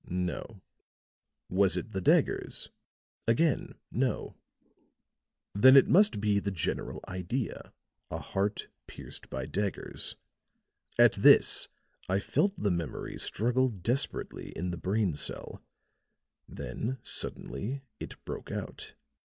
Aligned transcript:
No. 0.09 0.63
Was 1.47 1.77
it 1.77 1.91
the 1.91 2.01
daggers? 2.01 2.71
Again, 3.27 3.75
no. 3.91 4.35
Then 5.53 5.77
it 5.77 5.87
must 5.87 6.19
be 6.19 6.39
the 6.39 6.49
general 6.49 7.01
idea 7.07 7.71
a 8.09 8.17
heart 8.17 8.67
pierced 8.87 9.29
by 9.29 9.45
daggers. 9.45 10.15
At 10.97 11.13
this 11.13 11.67
I 12.09 12.17
felt 12.17 12.57
the 12.59 12.71
memory 12.71 13.19
struggle 13.19 13.69
desperately 13.69 14.49
in 14.57 14.71
the 14.71 14.77
brain 14.77 15.13
cell; 15.13 15.61
then 16.49 16.97
suddenly 17.03 17.83
it 17.99 18.25
broke 18.25 18.51
out. 18.51 18.95